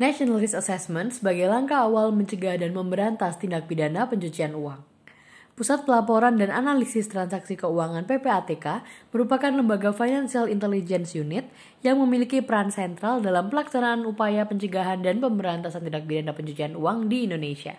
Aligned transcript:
National 0.00 0.40
Risk 0.40 0.56
Assessment 0.56 1.12
sebagai 1.12 1.44
langkah 1.44 1.84
awal 1.84 2.08
mencegah 2.08 2.56
dan 2.56 2.72
memberantas 2.72 3.36
tindak 3.36 3.68
pidana 3.68 4.08
pencucian 4.08 4.56
uang. 4.56 4.80
Pusat 5.52 5.84
Pelaporan 5.84 6.40
dan 6.40 6.48
Analisis 6.48 7.04
Transaksi 7.04 7.52
Keuangan 7.52 8.08
PPATK 8.08 8.80
merupakan 9.12 9.52
lembaga 9.52 9.92
Financial 9.92 10.48
Intelligence 10.48 11.12
Unit 11.12 11.44
yang 11.84 12.00
memiliki 12.00 12.40
peran 12.40 12.72
sentral 12.72 13.20
dalam 13.20 13.52
pelaksanaan 13.52 14.08
upaya 14.08 14.48
pencegahan 14.48 15.04
dan 15.04 15.20
pemberantasan 15.20 15.84
tindak 15.84 16.08
pidana 16.08 16.32
pencucian 16.32 16.80
uang 16.80 17.12
di 17.12 17.28
Indonesia. 17.28 17.76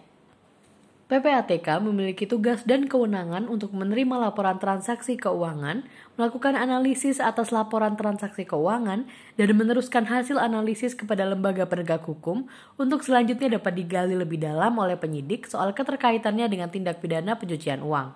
PPATK 1.12 1.84
memiliki 1.84 2.24
tugas 2.24 2.64
dan 2.64 2.88
kewenangan 2.88 3.52
untuk 3.52 3.76
menerima 3.76 4.16
laporan 4.16 4.64
transaksi 4.64 5.20
keuangan, 5.20 5.84
melakukan 6.16 6.56
analisis 6.56 7.20
atas 7.20 7.52
laporan 7.52 8.00
transaksi 8.00 8.48
keuangan, 8.48 9.04
dan 9.36 9.50
meneruskan 9.52 10.08
hasil 10.08 10.40
analisis 10.40 10.96
kepada 10.96 11.28
lembaga 11.28 11.68
penegak 11.68 12.08
hukum 12.08 12.48
untuk 12.80 13.04
selanjutnya 13.04 13.60
dapat 13.60 13.84
digali 13.84 14.16
lebih 14.16 14.40
dalam 14.40 14.72
oleh 14.80 14.96
penyidik 14.96 15.52
soal 15.52 15.76
keterkaitannya 15.76 16.48
dengan 16.48 16.72
tindak 16.72 17.04
pidana 17.04 17.36
pencucian 17.36 17.84
uang. 17.84 18.16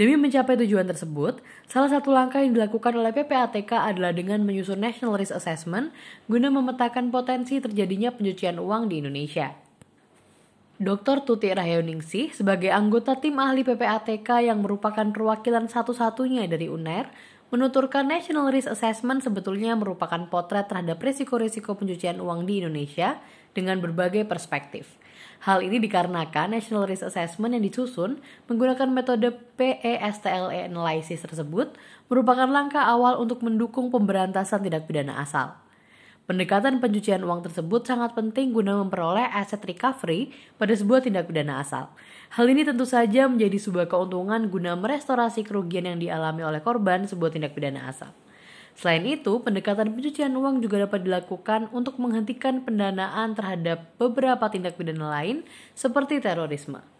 Demi 0.00 0.16
mencapai 0.16 0.56
tujuan 0.64 0.88
tersebut, 0.88 1.44
salah 1.68 1.92
satu 1.92 2.16
langkah 2.16 2.40
yang 2.40 2.56
dilakukan 2.56 2.96
oleh 2.96 3.12
PPATK 3.12 3.76
adalah 3.76 4.16
dengan 4.16 4.40
menyusun 4.40 4.80
National 4.80 5.20
Risk 5.20 5.36
Assessment 5.36 5.92
guna 6.32 6.48
memetakan 6.48 7.12
potensi 7.12 7.60
terjadinya 7.60 8.08
pencucian 8.08 8.56
uang 8.56 8.88
di 8.88 9.04
Indonesia. 9.04 9.65
Dr. 10.76 11.24
Tuti 11.24 11.48
Rahyoningsih 11.48 12.36
sebagai 12.36 12.68
anggota 12.68 13.16
tim 13.16 13.40
ahli 13.40 13.64
PPATK 13.64 14.44
yang 14.44 14.60
merupakan 14.60 15.08
perwakilan 15.08 15.72
satu-satunya 15.72 16.44
dari 16.52 16.68
UNER 16.68 17.08
menuturkan 17.48 18.04
National 18.04 18.52
Risk 18.52 18.68
Assessment 18.68 19.24
sebetulnya 19.24 19.72
merupakan 19.72 20.28
potret 20.28 20.68
terhadap 20.68 21.00
risiko-risiko 21.00 21.80
pencucian 21.80 22.20
uang 22.20 22.44
di 22.44 22.60
Indonesia 22.60 23.16
dengan 23.56 23.80
berbagai 23.80 24.28
perspektif. 24.28 25.00
Hal 25.48 25.64
ini 25.64 25.80
dikarenakan 25.80 26.60
National 26.60 26.84
Risk 26.84 27.08
Assessment 27.08 27.56
yang 27.56 27.64
disusun 27.64 28.20
menggunakan 28.44 28.92
metode 28.92 29.32
PESTLE 29.56 30.68
analysis 30.68 31.24
tersebut 31.24 31.72
merupakan 32.12 32.52
langkah 32.52 32.84
awal 32.84 33.16
untuk 33.16 33.40
mendukung 33.40 33.88
pemberantasan 33.88 34.60
tindak 34.60 34.84
pidana 34.84 35.24
asal. 35.24 35.56
Pendekatan 36.26 36.82
pencucian 36.82 37.22
uang 37.22 37.46
tersebut 37.46 37.86
sangat 37.86 38.18
penting 38.18 38.50
guna 38.50 38.82
memperoleh 38.82 39.30
aset 39.30 39.62
recovery 39.62 40.34
pada 40.58 40.74
sebuah 40.74 41.06
tindak 41.06 41.30
pidana 41.30 41.62
asal. 41.62 41.86
Hal 42.34 42.50
ini 42.50 42.66
tentu 42.66 42.82
saja 42.82 43.30
menjadi 43.30 43.54
sebuah 43.62 43.86
keuntungan 43.86 44.50
guna 44.50 44.74
merestorasi 44.74 45.46
kerugian 45.46 45.86
yang 45.86 46.02
dialami 46.02 46.42
oleh 46.42 46.58
korban 46.66 47.06
sebuah 47.06 47.30
tindak 47.30 47.54
pidana 47.54 47.86
asal. 47.86 48.10
Selain 48.74 49.06
itu, 49.06 49.38
pendekatan 49.38 49.94
pencucian 49.94 50.34
uang 50.34 50.66
juga 50.66 50.90
dapat 50.90 51.06
dilakukan 51.06 51.70
untuk 51.70 51.94
menghentikan 52.02 52.58
pendanaan 52.66 53.38
terhadap 53.38 53.86
beberapa 53.94 54.50
tindak 54.50 54.74
pidana 54.74 55.06
lain 55.06 55.46
seperti 55.78 56.18
terorisme. 56.18 56.95